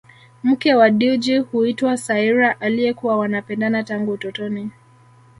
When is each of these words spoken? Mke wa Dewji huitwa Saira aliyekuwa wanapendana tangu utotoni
Mke 0.43 0.75
wa 0.75 0.89
Dewji 0.89 1.37
huitwa 1.37 1.97
Saira 1.97 2.59
aliyekuwa 2.61 3.17
wanapendana 3.17 3.83
tangu 3.83 4.11
utotoni 4.11 4.71